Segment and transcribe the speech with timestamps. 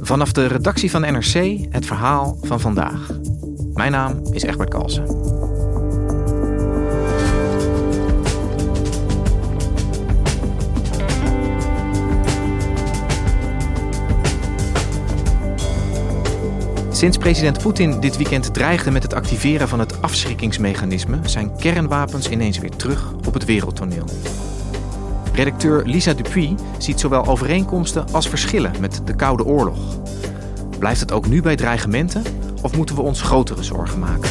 [0.00, 3.10] Vanaf de redactie van NRC het verhaal van vandaag.
[3.72, 5.06] Mijn naam is Egbert Kalsen.
[16.90, 22.58] Sinds president Poetin dit weekend dreigde met het activeren van het afschrikkingsmechanisme, zijn kernwapens ineens
[22.58, 24.04] weer terug op het wereldtoneel.
[25.33, 29.99] Redacteur Lisa Dupuy ziet zowel overeenkomsten als verschillen met de Koude Oorlog.
[30.79, 32.23] Blijft het ook nu bij dreigementen
[32.61, 34.29] of moeten we ons grotere zorgen maken?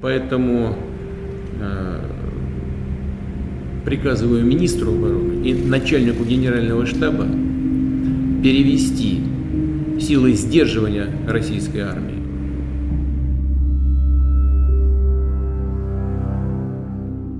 [0.00, 0.74] Поэтому
[1.60, 2.00] э,
[3.84, 7.26] приказываю министру обороны и начальнику генерального штаба
[8.42, 9.20] перевести
[10.02, 12.18] силы сдерживания российской армии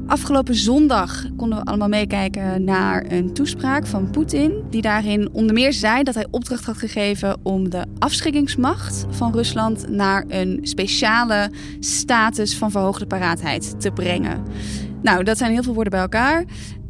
[0.09, 4.65] Afgelopen zondag konden we allemaal meekijken naar een toespraak van Poetin.
[4.71, 9.89] Die daarin onder meer zei dat hij opdracht had gegeven om de afschrikkingsmacht van Rusland
[9.89, 11.51] naar een speciale
[11.81, 14.43] status van verhoogde paraatheid te brengen.
[15.03, 16.45] Nou, dat zijn heel veel woorden bij elkaar.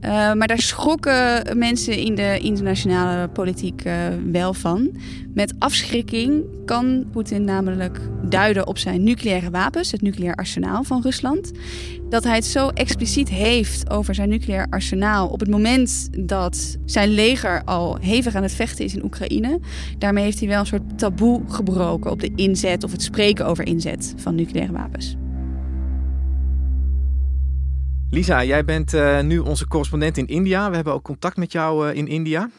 [0.06, 3.94] Uh, maar daar schrokken mensen in de internationale politiek uh,
[4.32, 4.92] wel van.
[5.34, 11.52] Met afschrikking kan Poetin namelijk duiden op zijn nucleaire wapens, het nucleair arsenaal van Rusland.
[12.10, 17.10] Dat hij het zo expliciet heeft over zijn nucleair arsenaal op het moment dat zijn
[17.10, 19.60] leger al hevig aan het vechten is in Oekraïne.
[19.98, 23.66] Daarmee heeft hij wel een soort taboe gebroken op de inzet of het spreken over
[23.66, 25.16] inzet van nucleaire wapens.
[28.14, 30.70] Lisa, jij bent uh, nu onze correspondent in India.
[30.70, 32.50] We hebben ook contact met jou uh, in India.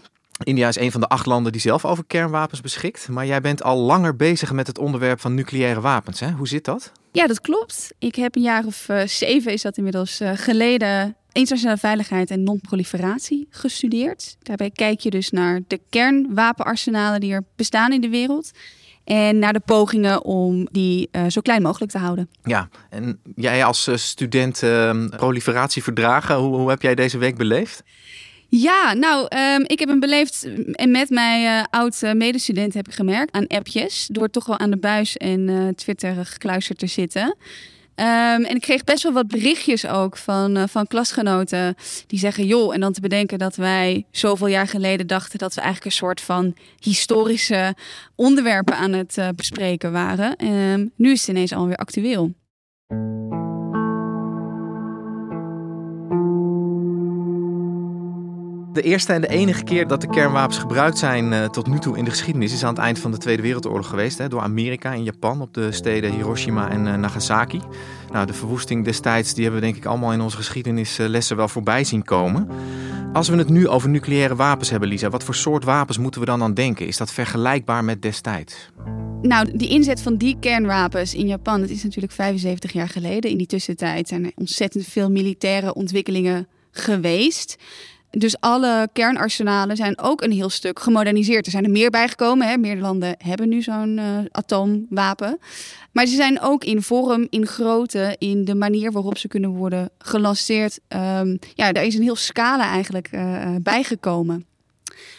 [0.45, 3.09] India is een van de acht landen die zelf over kernwapens beschikt.
[3.09, 6.21] Maar jij bent al langer bezig met het onderwerp van nucleaire wapens.
[6.21, 6.31] Hè?
[6.31, 6.93] Hoe zit dat?
[7.13, 7.93] Ja, dat klopt.
[7.99, 13.47] Ik heb een jaar of uh, zeven, is dat inmiddels, geleden internationale veiligheid en non-proliferatie
[13.51, 14.37] gestudeerd.
[14.43, 18.51] Daarbij kijk je dus naar de kernwapenarsenalen die er bestaan in de wereld.
[19.05, 22.29] En naar de pogingen om die uh, zo klein mogelijk te houden.
[22.43, 27.83] Ja, en jij als uh, student uh, proliferatieverdragen, hoe, hoe heb jij deze week beleefd?
[28.49, 33.33] Ja, nou, um, ik heb hem beleefd en met mijn oud medestudent heb ik gemerkt
[33.33, 34.09] aan appjes.
[34.11, 37.37] Door toch wel aan de buis en Twitter gekluisterd te zitten.
[37.97, 41.75] Um, en ik kreeg best wel wat berichtjes ook van, uh, van klasgenoten
[42.07, 45.61] die zeggen: joh, en dan te bedenken dat wij zoveel jaar geleden dachten dat we
[45.61, 47.75] eigenlijk een soort van historische
[48.15, 50.47] onderwerpen aan het uh, bespreken waren.
[50.47, 52.33] Um, nu is het ineens alweer actueel.
[58.75, 61.97] De eerste en de enige keer dat de kernwapens gebruikt zijn uh, tot nu toe
[61.97, 64.19] in de geschiedenis is aan het eind van de Tweede Wereldoorlog geweest.
[64.19, 67.61] Hè, door Amerika en Japan op de steden Hiroshima en uh, Nagasaki.
[68.13, 71.85] Nou, de verwoesting destijds die hebben we denk ik allemaal in onze geschiedenislessen wel voorbij
[71.85, 72.49] zien komen.
[73.13, 76.27] Als we het nu over nucleaire wapens hebben, Lisa, wat voor soort wapens moeten we
[76.27, 76.87] dan aan denken?
[76.87, 78.71] Is dat vergelijkbaar met destijds?
[79.23, 83.31] Nou, die inzet van die kernwapens in Japan, dat is natuurlijk 75 jaar geleden.
[83.31, 87.57] In die tussentijd zijn er ontzettend veel militaire ontwikkelingen geweest.
[88.17, 91.47] Dus alle kernarsenalen zijn ook een heel stuk gemoderniseerd.
[91.47, 92.49] Er zijn er meer bijgekomen.
[92.49, 92.57] Hè.
[92.57, 95.39] Meer landen hebben nu zo'n uh, atoomwapen.
[95.93, 99.91] Maar ze zijn ook in vorm, in grootte, in de manier waarop ze kunnen worden
[99.99, 100.81] gelanceerd.
[100.89, 104.47] Um, ja, daar is een heel scala eigenlijk uh, bijgekomen.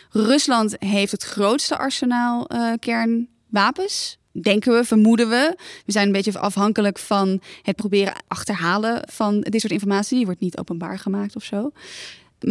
[0.10, 2.48] Rusland heeft het grootste arsenaal
[2.80, 5.58] kernwapens denken we, vermoeden we.
[5.86, 10.18] We zijn een beetje afhankelijk van het proberen achterhalen van dit soort informatie.
[10.18, 11.72] Die wordt niet openbaar gemaakt of zo.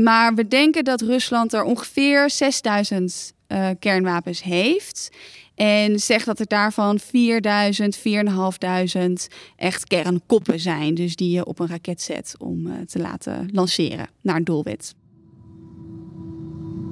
[0.03, 5.11] Maar we denken dat Rusland er ongeveer 6000 uh, kernwapens heeft.
[5.55, 10.95] En zegt dat er daarvan 4000, 4500 echt kernkoppen zijn.
[10.95, 14.95] Dus die je op een raket zet om uh, te laten lanceren naar een doelwit.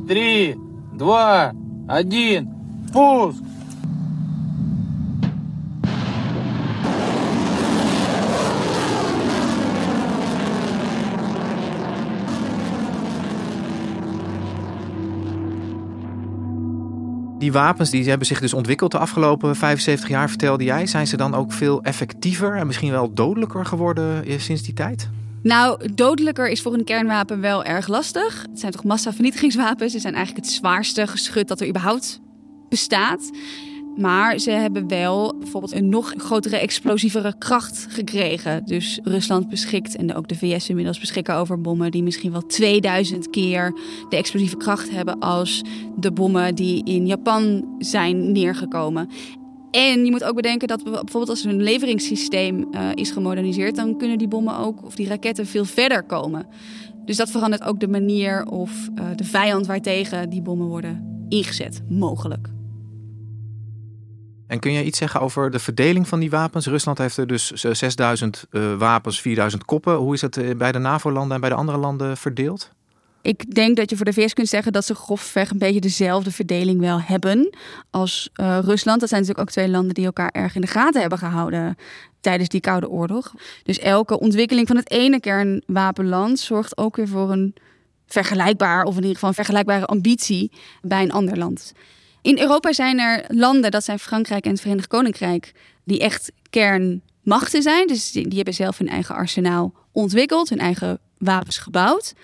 [0.07, 0.57] 3,
[0.97, 1.11] 2,
[1.87, 3.52] 1, pust!
[17.53, 20.87] Die wapens die hebben zich dus ontwikkeld de afgelopen 75 jaar, vertelde jij.
[20.87, 25.09] Zijn ze dan ook veel effectiever en misschien wel dodelijker geworden eh, sinds die tijd?
[25.43, 28.43] Nou, dodelijker is voor een kernwapen wel erg lastig.
[28.51, 29.93] Het zijn toch massavernietigingswapens.
[29.93, 32.21] Ze zijn eigenlijk het zwaarste geschut dat er überhaupt
[32.69, 33.31] bestaat.
[33.97, 38.65] Maar ze hebben wel bijvoorbeeld een nog grotere, explosievere kracht gekregen.
[38.65, 43.31] Dus Rusland beschikt en ook de VS inmiddels beschikken over bommen die misschien wel 2000
[43.31, 43.73] keer
[44.09, 45.63] de explosieve kracht hebben als
[45.97, 49.09] de bommen die in Japan zijn neergekomen.
[49.71, 54.19] En je moet ook bedenken dat bijvoorbeeld als een leveringssysteem uh, is gemoderniseerd, dan kunnen
[54.19, 56.47] die bommen ook of die raketten veel verder komen.
[57.05, 61.83] Dus dat verandert ook de manier of uh, de vijand waartegen die bommen worden ingezet,
[61.89, 62.49] mogelijk.
[64.53, 66.67] En kun je iets zeggen over de verdeling van die wapens?
[66.67, 69.95] Rusland heeft er dus 6000 uh, wapens, 4000 koppen.
[69.95, 72.71] Hoe is het eh, bij de NAVO-landen en bij de andere landen verdeeld?
[73.23, 76.33] Ik denk dat je voor de VS kunt zeggen dat ze grofweg een beetje dezelfde
[76.33, 77.57] verdeling wel hebben
[77.91, 79.01] als Rusland.
[79.01, 81.77] Dat zijn natuurlijk ook twee landen die elkaar erg in de gaten hebben gehouden
[82.21, 83.35] tijdens die Koude Oorlog.
[83.63, 87.55] Dus elke ontwikkeling van het ene kernwapenland zorgt ook weer voor een
[88.07, 90.53] vergelijkbaar, of in ieder geval een vergelijkbare ambitie
[90.83, 91.73] bij een ander land.
[92.23, 95.53] In Europa zijn er landen, dat zijn Frankrijk en het Verenigd Koninkrijk,
[95.85, 97.87] die echt kernmachten zijn.
[97.87, 102.15] Dus die, die hebben zelf hun eigen arsenaal ontwikkeld, hun eigen wapens gebouwd.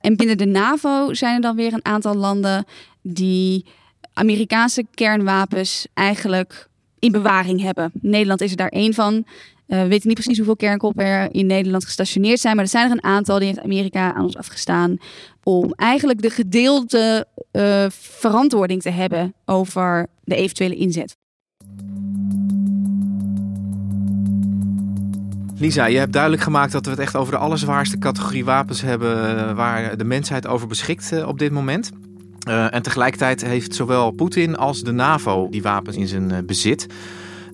[0.00, 2.64] En binnen de NAVO zijn er dan weer een aantal landen
[3.02, 3.66] die
[4.12, 7.90] Amerikaanse kernwapens eigenlijk in bewaring hebben.
[8.00, 9.24] Nederland is er daar één van.
[9.72, 12.86] Uh, we weten niet precies hoeveel kernkoppen er in Nederland gestationeerd zijn, maar er zijn
[12.86, 14.96] er een aantal die heeft Amerika aan ons afgestaan
[15.42, 21.16] om eigenlijk de gedeelde uh, verantwoording te hebben over de eventuele inzet.
[25.56, 29.38] Lisa, je hebt duidelijk gemaakt dat we het echt over de allerzwaarste categorie wapens hebben
[29.38, 31.90] eh, waar de mensheid over beschikt op dit moment.
[32.42, 36.86] En tegelijkertijd heeft zowel Poetin als de NAVO die wapens in zijn bezit.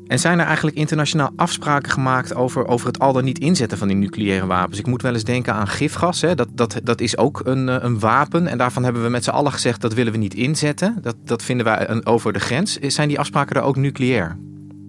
[0.09, 3.89] En zijn er eigenlijk internationaal afspraken gemaakt over, over het al dan niet inzetten van
[3.89, 4.79] die nucleaire wapens?
[4.79, 6.21] Ik moet wel eens denken aan gifgas.
[6.21, 6.35] Hè?
[6.35, 8.47] Dat, dat, dat is ook een, eh, een wapen.
[8.47, 10.99] En daarvan hebben we met z'n allen gezegd dat willen we niet inzetten.
[11.03, 12.79] Dat, dat vinden wij over de grens.
[12.79, 14.37] Zijn die afspraken er ook nucleair?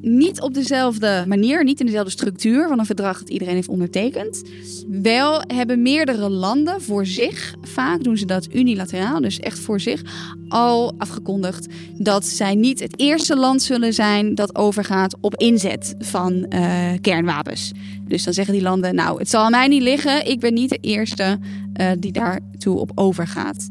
[0.02, 4.44] Niet op dezelfde manier, niet in dezelfde structuur van een verdrag dat iedereen heeft ondertekend.
[4.88, 10.02] Wel hebben meerdere landen voor zich, vaak doen ze dat unilateraal, dus echt voor zich,
[10.48, 11.68] al afgekondigd
[11.98, 17.72] dat zij niet het eerste land zullen zijn dat overgaat op inzet van uh, kernwapens.
[18.08, 20.70] Dus dan zeggen die landen, nou, het zal aan mij niet liggen, ik ben niet
[20.70, 21.40] de eerste
[21.82, 23.68] uh, die daartoe op overgaat.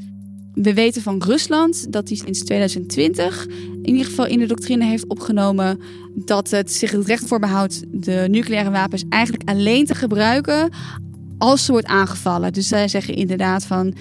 [0.63, 3.47] We weten van Rusland dat hij sinds 2020
[3.83, 5.81] in ieder geval in de doctrine heeft opgenomen
[6.15, 10.73] dat het zich het recht voorbehoudt de nucleaire wapens eigenlijk alleen te gebruiken
[11.39, 12.53] als ze wordt aangevallen.
[12.53, 13.95] Dus zij zeggen inderdaad van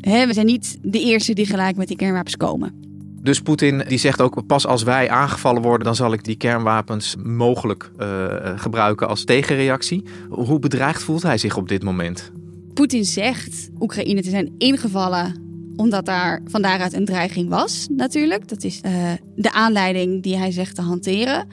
[0.00, 2.82] hè, we zijn niet de eerste die gelijk met die kernwapens komen.
[3.22, 7.16] Dus Poetin die zegt ook pas als wij aangevallen worden, dan zal ik die kernwapens
[7.22, 8.26] mogelijk uh,
[8.56, 10.02] gebruiken als tegenreactie.
[10.28, 12.32] Hoe bedreigd voelt hij zich op dit moment?
[12.74, 15.43] Poetin zegt Oekraïne te zijn ingevallen
[15.76, 18.48] omdat daar van daaruit een dreiging was, natuurlijk.
[18.48, 21.48] Dat is uh, de aanleiding die hij zegt te hanteren.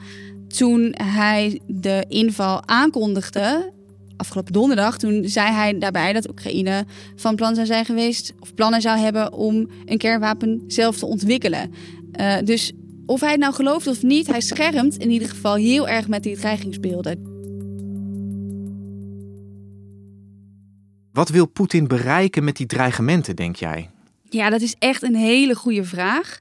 [0.48, 3.72] Toen hij de inval aankondigde,
[4.16, 6.84] afgelopen donderdag, toen zei hij daarbij dat Oekraïne
[7.16, 11.72] van plan zou zijn geweest, of plannen zou hebben om een kernwapen zelf te ontwikkelen.
[12.20, 12.72] Uh, dus
[13.06, 16.22] of hij het nou gelooft of niet, hij schermt in ieder geval heel erg met
[16.22, 17.30] die dreigingsbeelden.
[21.12, 23.90] Wat wil Poetin bereiken met die dreigementen, denk jij?
[24.32, 26.40] Ja, dat is echt een hele goede vraag.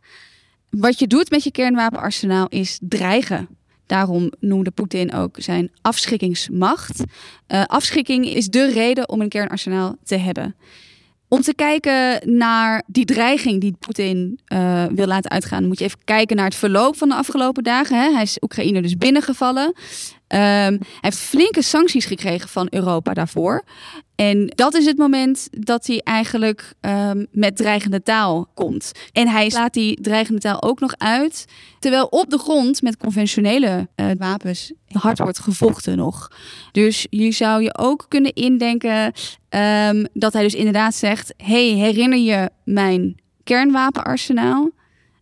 [0.69, 3.47] Wat je doet met je kernwapenarsenaal is dreigen.
[3.85, 7.03] Daarom noemde Poetin ook zijn afschrikkingsmacht.
[7.47, 10.55] Uh, afschrikking is de reden om een kernarsenaal te hebben.
[11.27, 15.99] Om te kijken naar die dreiging die Poetin uh, wil laten uitgaan, moet je even
[16.03, 18.01] kijken naar het verloop van de afgelopen dagen.
[18.01, 18.11] Hè.
[18.11, 19.73] Hij is Oekraïne dus binnengevallen.
[20.33, 23.63] Um, hij heeft flinke sancties gekregen van Europa daarvoor.
[24.15, 28.91] En dat is het moment dat hij eigenlijk um, met dreigende taal komt.
[29.11, 31.45] En hij laat die dreigende taal ook nog uit,
[31.79, 36.31] terwijl op de grond met conventionele uh, wapens hard wordt gevochten nog.
[36.71, 39.13] Dus je zou je ook kunnen indenken
[39.49, 44.69] um, dat hij dus inderdaad zegt: hey, herinner je mijn kernwapenarsenaal?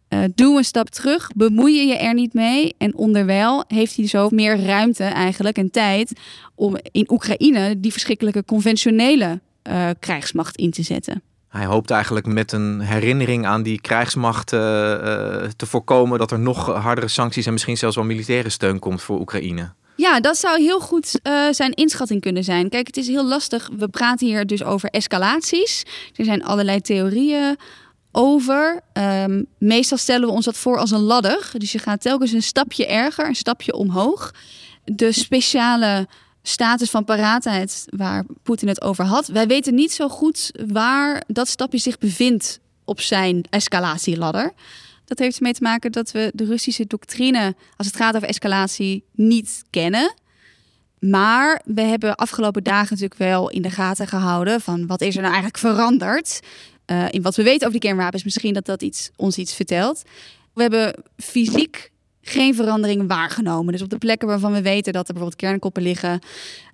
[0.09, 2.75] Uh, doe een stap terug, bemoei je je er niet mee.
[2.77, 6.11] En onderwijl heeft hij zo meer ruimte eigenlijk en tijd
[6.55, 11.21] om in Oekraïne die verschrikkelijke conventionele uh, krijgsmacht in te zetten.
[11.49, 14.59] Hij hoopt eigenlijk met een herinnering aan die krijgsmacht uh,
[15.55, 19.19] te voorkomen dat er nog hardere sancties en misschien zelfs wel militaire steun komt voor
[19.19, 19.71] Oekraïne.
[19.95, 22.69] Ja, dat zou heel goed uh, zijn inschatting kunnen zijn.
[22.69, 23.69] Kijk, het is heel lastig.
[23.77, 25.85] We praten hier dus over escalaties.
[26.15, 27.57] Er zijn allerlei theorieën
[28.11, 28.81] over.
[28.93, 31.51] Um, meestal stellen we ons dat voor als een ladder.
[31.57, 34.33] Dus je gaat telkens een stapje erger, een stapje omhoog.
[34.83, 36.07] De speciale
[36.41, 39.27] status van paraatheid waar Poetin het over had.
[39.27, 44.53] Wij weten niet zo goed waar dat stapje zich bevindt op zijn escalatieladder.
[45.05, 49.03] Dat heeft ermee te maken dat we de Russische doctrine als het gaat over escalatie
[49.11, 50.13] niet kennen.
[50.99, 55.21] Maar we hebben afgelopen dagen natuurlijk wel in de gaten gehouden van wat is er
[55.21, 56.39] nou eigenlijk veranderd.
[56.91, 58.23] Uh, in wat we weten over die kernwapens.
[58.23, 60.03] Misschien dat dat iets, ons iets vertelt.
[60.53, 61.91] We hebben fysiek
[62.21, 63.71] geen verandering waargenomen.
[63.71, 66.19] Dus op de plekken waarvan we weten dat er bijvoorbeeld kernkoppen liggen,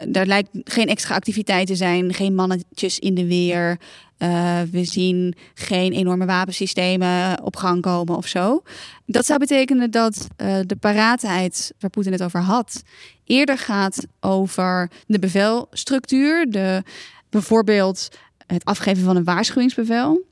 [0.08, 3.80] daar lijkt geen extra activiteit te zijn, geen mannetjes in de weer.
[4.18, 8.62] Uh, we zien geen enorme wapensystemen op gang komen of zo.
[9.06, 10.28] Dat zou betekenen dat
[10.66, 12.84] de paraatheid waar Poetin het over had,
[13.26, 16.84] eerder gaat over de bevelstructuur, de,
[17.30, 18.10] bijvoorbeeld
[18.48, 20.24] het afgeven van een waarschuwingsbevel.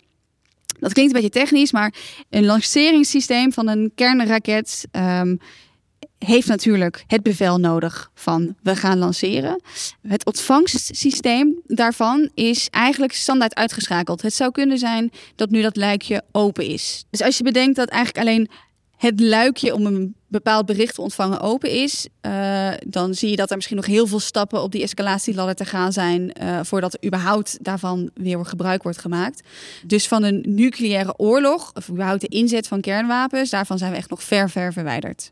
[0.79, 1.93] Dat klinkt een beetje technisch, maar
[2.29, 5.39] een lanceringssysteem van een kernraket um,
[6.17, 9.61] heeft natuurlijk het bevel nodig van we gaan lanceren.
[10.01, 14.21] Het ontvangstsysteem daarvan is eigenlijk standaard uitgeschakeld.
[14.21, 17.05] Het zou kunnen zijn dat nu dat luikje open is.
[17.09, 18.49] Dus als je bedenkt dat eigenlijk alleen
[19.03, 23.49] het luikje om een bepaald bericht te ontvangen open is, uh, dan zie je dat
[23.49, 27.05] er misschien nog heel veel stappen op die escalatieladder te gaan zijn uh, voordat er
[27.05, 29.41] überhaupt daarvan weer gebruik wordt gemaakt.
[29.85, 34.09] Dus van een nucleaire oorlog, of überhaupt de inzet van kernwapens, daarvan zijn we echt
[34.09, 35.31] nog ver, ver verwijderd.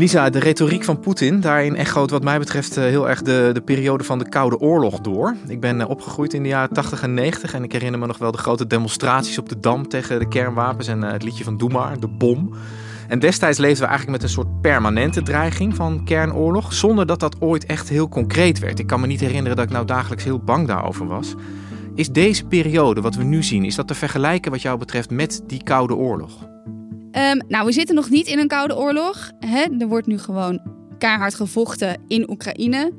[0.00, 3.60] Lisa, de retoriek van Poetin, daarin echoot wat mij betreft eh, heel erg de, de
[3.60, 5.36] periode van de Koude Oorlog door.
[5.46, 8.18] Ik ben eh, opgegroeid in de jaren 80 en 90 en ik herinner me nog
[8.18, 11.56] wel de grote demonstraties op de Dam tegen de kernwapens en eh, het liedje van
[11.56, 12.54] Doe de bom.
[13.08, 17.40] En destijds leefden we eigenlijk met een soort permanente dreiging van kernoorlog, zonder dat dat
[17.40, 18.78] ooit echt heel concreet werd.
[18.78, 21.34] Ik kan me niet herinneren dat ik nou dagelijks heel bang daarover was.
[21.94, 25.42] Is deze periode, wat we nu zien, is dat te vergelijken wat jou betreft met
[25.46, 26.48] die Koude Oorlog?
[27.12, 29.30] Um, nou, we zitten nog niet in een koude oorlog.
[29.38, 29.64] Hè?
[29.78, 30.60] Er wordt nu gewoon
[30.98, 32.92] keihard gevochten in Oekraïne.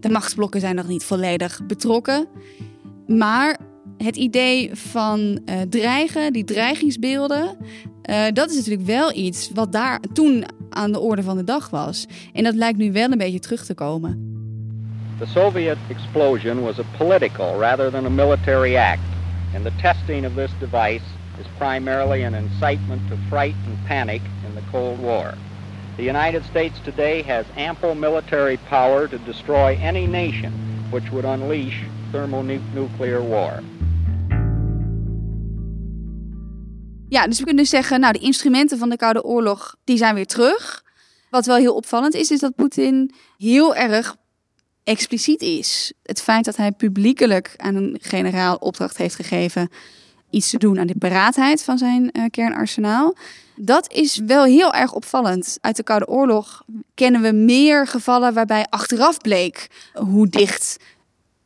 [0.00, 2.26] De machtsblokken zijn nog niet volledig betrokken.
[3.06, 3.58] Maar
[3.98, 7.56] het idee van uh, dreigen, die dreigingsbeelden,
[8.10, 11.70] uh, dat is natuurlijk wel iets wat daar toen aan de orde van de dag
[11.70, 12.06] was.
[12.32, 14.32] En dat lijkt nu wel een beetje terug te komen.
[15.18, 19.00] The Soviet explosion was a political rather than a military act.
[19.54, 21.04] And the testing of this device
[21.38, 25.34] is primarily an incitement to fright and panic in the Cold War.
[25.96, 30.52] The United States today has ample military power to destroy any nation
[30.90, 33.62] which would unleash thermonuclear war.
[37.08, 40.26] Ja, dus we kunnen zeggen, nou, de instrumenten van de Koude Oorlog, die zijn weer
[40.26, 40.82] terug.
[41.30, 44.16] Wat wel heel opvallend is, is dat Poetin heel erg
[44.84, 45.92] expliciet is.
[46.02, 49.68] Het feit dat hij publiekelijk aan een generaal opdracht heeft gegeven
[50.34, 53.16] iets te doen aan de paraatheid van zijn uh, kernarsenaal.
[53.56, 55.58] Dat is wel heel erg opvallend.
[55.60, 56.64] Uit de Koude Oorlog
[56.94, 60.76] kennen we meer gevallen waarbij achteraf bleek hoe dicht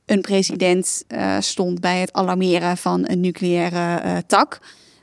[0.06, 4.58] een president uh, stond bij het alarmeren van een nucleaire uh, tak.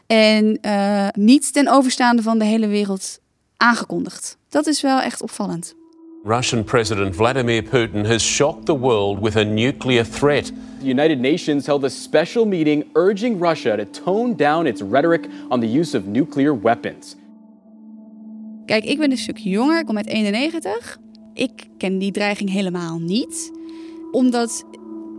[0.08, 0.60] En
[1.14, 3.20] niet ten overstaande van de hele wereld
[3.58, 4.38] aangekondigd.
[4.50, 5.76] Dat is wel echt opvallend.
[6.26, 10.52] Russian President Vladimir Putin has shocked the world with a nuclear threat.
[10.80, 15.60] The United Nations held a special meeting urging Russia to tone down its rhetoric on
[15.60, 17.16] the use of nuclear weapons.
[18.66, 20.98] Kijk, ik ben een stuk jonger, ik kom uit 91.
[21.34, 23.52] Ik ken die dreiging helemaal niet.
[24.12, 24.66] Omdat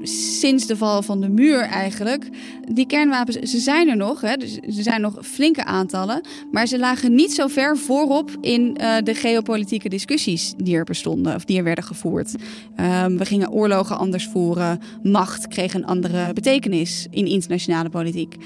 [0.02, 2.28] sinds de val van de muur eigenlijk.
[2.72, 6.20] Die kernwapens, ze zijn er nog, hè, dus ze zijn nog flinke aantallen.
[6.50, 11.34] Maar ze lagen niet zo ver voorop in uh, de geopolitieke discussies die er bestonden
[11.34, 12.34] of die er werden gevoerd.
[12.80, 14.80] Um, we gingen oorlogen anders voeren.
[15.02, 18.36] Macht kreeg een andere betekenis in internationale politiek.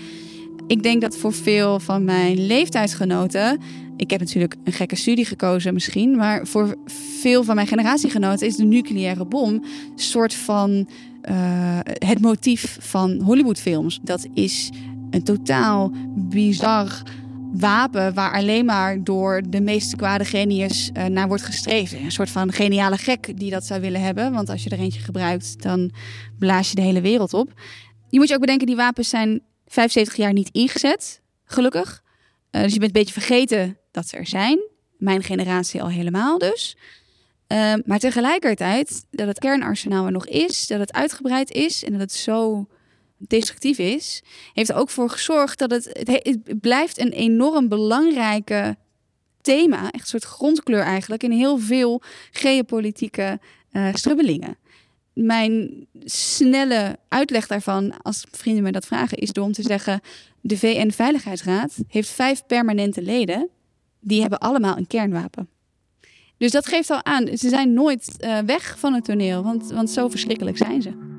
[0.71, 3.61] Ik denk dat voor veel van mijn leeftijdsgenoten.
[3.97, 6.17] Ik heb natuurlijk een gekke studie gekozen misschien.
[6.17, 6.77] Maar voor
[7.21, 10.89] veel van mijn generatiegenoten is de nucleaire bom een soort van
[11.31, 14.01] uh, het motief van Hollywoodfilms.
[14.03, 14.71] Dat is
[15.11, 17.03] een totaal bizar
[17.53, 22.05] wapen waar alleen maar door de meest kwade genius uh, naar wordt gestreven.
[22.05, 24.33] Een soort van geniale gek die dat zou willen hebben.
[24.33, 25.91] Want als je er eentje gebruikt, dan
[26.39, 27.53] blaas je de hele wereld op.
[28.09, 32.03] Je moet je ook bedenken, die wapens zijn 75 jaar niet ingezet, gelukkig.
[32.51, 34.61] Uh, dus je bent een beetje vergeten dat ze er zijn.
[34.99, 36.77] Mijn generatie al helemaal dus.
[37.49, 42.01] Uh, maar tegelijkertijd, dat het kernarsenaal er nog is, dat het uitgebreid is en dat
[42.01, 42.69] het zo
[43.17, 44.23] destructief is,
[44.53, 45.91] heeft er ook voor gezorgd dat het,
[46.23, 48.77] het, blijft een enorm belangrijke
[49.41, 53.41] thema, echt een soort grondkleur eigenlijk, in heel veel geopolitieke
[53.73, 54.57] uh, strubbelingen.
[55.23, 60.01] Mijn snelle uitleg daarvan, als vrienden me dat vragen, is door om te zeggen:
[60.41, 63.49] de VN-veiligheidsraad heeft vijf permanente leden
[64.01, 65.49] die hebben allemaal een kernwapen.
[66.37, 69.91] Dus dat geeft al aan, ze zijn nooit uh, weg van het toneel, want, want
[69.91, 71.10] zo verschrikkelijk zijn ze.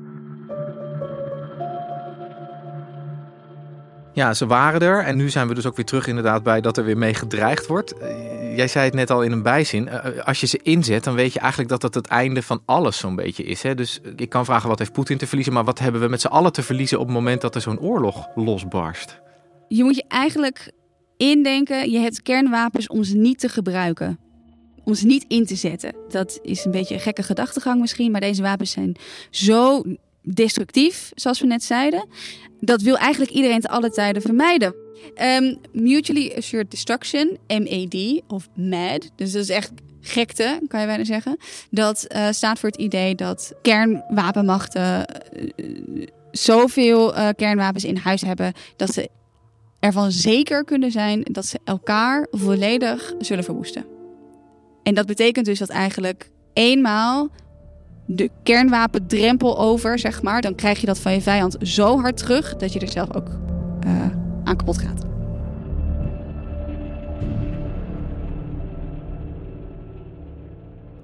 [4.14, 6.76] Ja, ze waren er en nu zijn we dus ook weer terug inderdaad bij dat
[6.76, 7.94] er weer mee gedreigd wordt.
[8.00, 9.86] Uh, jij zei het net al in een bijzin.
[9.86, 12.98] Uh, als je ze inzet, dan weet je eigenlijk dat het het einde van alles
[12.98, 13.62] zo'n beetje is.
[13.62, 13.74] Hè?
[13.74, 16.26] Dus ik kan vragen wat heeft Poetin te verliezen, maar wat hebben we met z'n
[16.26, 19.20] allen te verliezen op het moment dat er zo'n oorlog losbarst?
[19.68, 20.72] Je moet je eigenlijk
[21.16, 24.18] indenken, je hebt kernwapens om ze niet te gebruiken
[24.84, 25.94] om ze niet in te zetten.
[26.08, 28.96] Dat is een beetje een gekke gedachtegang misschien, maar deze wapens zijn
[29.30, 29.82] zo
[30.22, 32.08] destructief, zoals we net zeiden.
[32.60, 34.74] Dat wil eigenlijk iedereen te alle tijden vermijden.
[35.22, 41.04] Um, mutually Assured Destruction, MAD of MAD, dus dat is echt gekte, kan je bijna
[41.04, 41.36] zeggen.
[41.70, 45.06] Dat uh, staat voor het idee dat kernwapenmachten
[45.56, 49.08] uh, zoveel uh, kernwapens in huis hebben dat ze
[49.80, 53.84] ervan zeker kunnen zijn dat ze elkaar volledig zullen verwoesten.
[54.82, 57.28] En dat betekent dus dat eigenlijk eenmaal
[58.14, 62.56] de kernwapendrempel over, zeg maar, dan krijg je dat van je vijand zo hard terug
[62.56, 63.28] dat je er zelf ook
[63.86, 64.06] uh,
[64.44, 65.04] aan kapot gaat.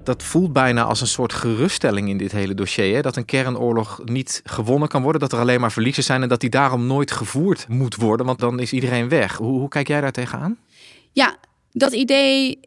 [0.03, 2.95] Dat voelt bijna als een soort geruststelling in dit hele dossier.
[2.95, 3.01] Hè?
[3.01, 6.39] Dat een kernoorlog niet gewonnen kan worden, dat er alleen maar verliezers zijn en dat
[6.39, 9.37] die daarom nooit gevoerd moet worden, want dan is iedereen weg.
[9.37, 10.57] Hoe, hoe kijk jij daar tegenaan?
[11.11, 11.37] Ja,
[11.71, 12.59] dat idee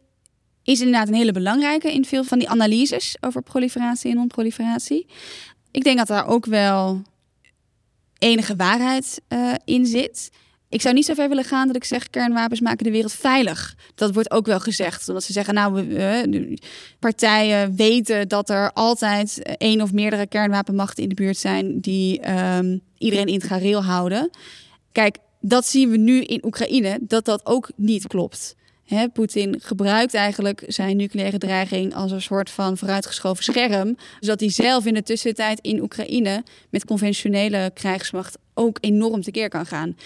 [0.64, 5.06] is inderdaad een hele belangrijke in veel van die analyses over proliferatie en non-proliferatie.
[5.70, 7.02] Ik denk dat daar ook wel
[8.18, 10.30] enige waarheid uh, in zit.
[10.68, 13.76] Ik zou niet zo ver willen gaan dat ik zeg kernwapens maken de wereld veilig.
[13.94, 15.08] Dat wordt ook wel gezegd.
[15.08, 16.56] Omdat ze zeggen, nou, uh,
[16.98, 22.80] partijen weten dat er altijd één of meerdere kernwapenmachten in de buurt zijn die um,
[22.98, 24.30] iedereen in het gareel houden.
[24.92, 28.54] Kijk, dat zien we nu in Oekraïne, dat dat ook niet klopt.
[29.12, 33.96] Poetin gebruikt eigenlijk zijn nucleaire dreiging als een soort van vooruitgeschoven scherm.
[34.20, 39.66] Zodat hij zelf in de tussentijd in Oekraïne met conventionele krijgsmacht ook enorm tekeer kan
[39.66, 39.96] gaan.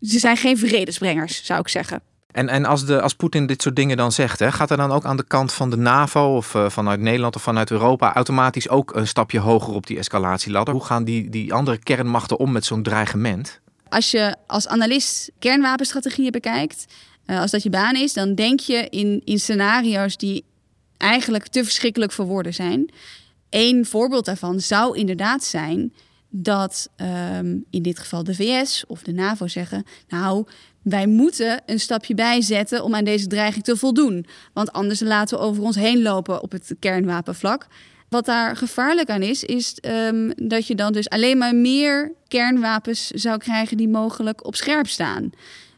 [0.00, 2.02] Ze zijn geen vredesbrengers, zou ik zeggen.
[2.30, 4.92] En, en als, de, als Poetin dit soort dingen dan zegt, hè, gaat er dan
[4.92, 8.68] ook aan de kant van de NAVO of uh, vanuit Nederland of vanuit Europa automatisch
[8.68, 10.74] ook een stapje hoger op die escalatieladder?
[10.74, 13.60] Hoe gaan die, die andere kernmachten om met zo'n dreigement?
[13.88, 16.86] Als je als analist kernwapenstrategieën bekijkt,
[17.26, 20.44] uh, als dat je baan is, dan denk je in, in scenario's die
[20.96, 22.90] eigenlijk te verschrikkelijk voor woorden zijn.
[23.50, 25.92] Eén voorbeeld daarvan zou inderdaad zijn
[26.28, 26.90] dat
[27.36, 30.46] um, in dit geval de VS of de NAVO zeggen: Nou,
[30.82, 34.26] wij moeten een stapje bijzetten om aan deze dreiging te voldoen.
[34.52, 37.66] Want anders laten we over ons heen lopen op het kernwapenvlak.
[38.08, 43.06] Wat daar gevaarlijk aan is, is um, dat je dan dus alleen maar meer kernwapens
[43.06, 45.30] zou krijgen die mogelijk op scherp staan.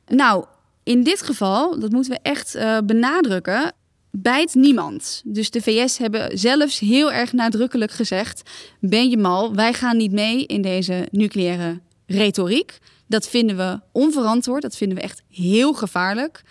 [0.06, 0.44] Nou,
[0.86, 3.72] in dit geval, dat moeten we echt uh, benadrukken,
[4.10, 5.22] bijt niemand.
[5.24, 10.12] Dus de VS hebben zelfs heel erg nadrukkelijk gezegd: ben je mal, wij gaan niet
[10.12, 12.78] mee in deze nucleaire retoriek.
[13.06, 16.42] Dat vinden we onverantwoord, dat vinden we echt heel gevaarlijk.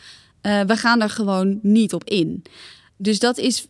[0.42, 2.44] Uh, we gaan er gewoon niet op in.
[2.98, 3.68] Dus dat is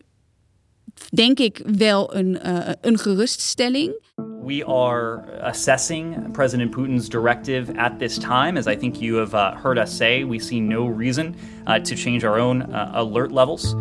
[1.10, 4.04] denk ik wel een, uh, een geruststelling.
[4.46, 8.58] We are assessing President Putin's directive at this time.
[8.58, 11.36] As I think you have uh, heard us say, we see no reason
[11.68, 13.76] uh, to change our own uh, alert levels.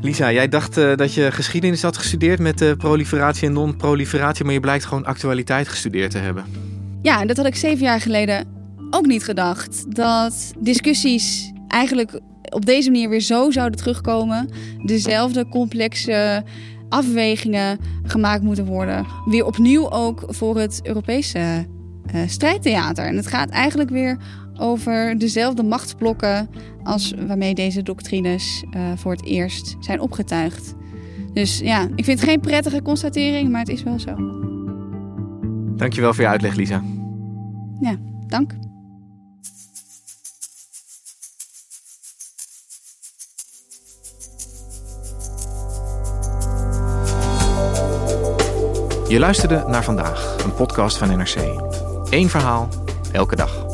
[0.00, 4.54] Lisa, jij dacht uh, dat je geschiedenis had gestudeerd met uh, proliferatie en non-proliferatie, maar
[4.54, 6.44] je blijkt gewoon actualiteit gestudeerd te hebben.
[7.02, 8.46] Ja, en dat had ik zeven jaar geleden
[8.90, 9.96] ook niet gedacht.
[9.96, 12.20] Dat discussies eigenlijk
[12.56, 14.48] op deze manier weer zo zouden terugkomen.
[14.84, 16.44] Dezelfde complexe
[16.88, 19.06] afwegingen gemaakt moeten worden.
[19.24, 21.38] Weer opnieuw ook voor het Europese
[22.14, 23.06] uh, strijdtheater.
[23.06, 24.18] En het gaat eigenlijk weer
[24.58, 26.48] over dezelfde machtsblokken
[26.82, 30.74] als waarmee deze doctrines uh, voor het eerst zijn opgetuigd.
[31.32, 34.14] Dus ja, ik vind het geen prettige constatering, maar het is wel zo.
[35.76, 36.82] Dankjewel voor je uitleg, Lisa.
[37.80, 38.65] Ja, dank.
[49.08, 51.36] Je luisterde naar vandaag, een podcast van NRC.
[52.10, 52.68] Eén verhaal,
[53.12, 53.66] elke dag.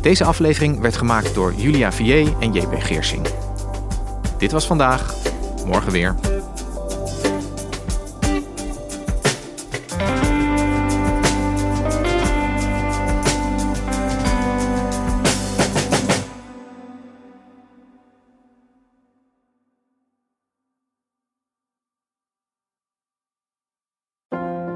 [0.00, 3.26] Deze aflevering werd gemaakt door Julia Vier en JP Geersing.
[4.38, 5.14] Dit was vandaag,
[5.66, 6.31] morgen weer.